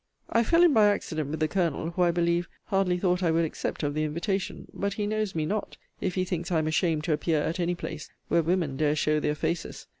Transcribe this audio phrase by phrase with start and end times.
[0.31, 3.45] I fell in by accident with the Colonel, who I believe, hardly thought I would
[3.45, 4.67] accept of the invitation.
[4.73, 7.75] But he knows me not, if he thinks I am ashamed to appear at any
[7.75, 9.85] place, where women dare show their faces.